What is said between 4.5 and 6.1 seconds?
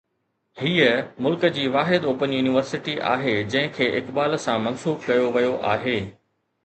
منسوب ڪيو ويو آهي.